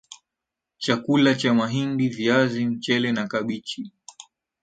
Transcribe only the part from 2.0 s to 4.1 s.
viazi mchele na kabichi